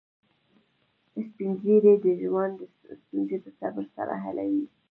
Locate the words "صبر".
3.59-3.83